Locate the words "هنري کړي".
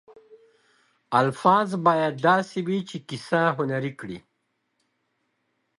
3.57-4.19